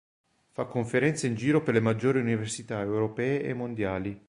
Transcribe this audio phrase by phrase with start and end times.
[0.49, 4.19] Fa conferenze in giro per le maggiori università Europee e mondiali.